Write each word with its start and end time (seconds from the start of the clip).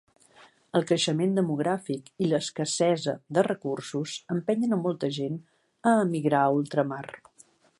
El 0.77 0.85
creixement 0.91 1.33
demogràfic 1.39 2.07
i 2.27 2.29
l'escassesa 2.31 3.13
de 3.39 3.43
recursos 3.49 4.15
empenyen 4.37 4.75
a 4.79 4.83
molta 4.87 5.11
gent 5.19 5.37
a 5.93 5.97
emigrar 6.07 6.41
a 6.47 6.57
ultramar. 6.61 7.05